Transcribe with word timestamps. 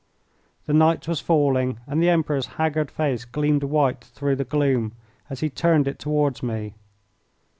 The 0.65 0.73
night 0.73 1.07
was 1.07 1.19
falling, 1.19 1.77
and 1.85 2.01
the 2.01 2.09
Emperor's 2.09 2.47
haggard 2.57 2.89
face 2.89 3.23
gleamed 3.23 3.61
white 3.63 4.03
through 4.03 4.37
the 4.37 4.43
gloom 4.43 4.93
as 5.29 5.41
he 5.41 5.49
turned 5.51 5.87
it 5.87 5.99
toward 5.99 6.41
me. 6.41 6.73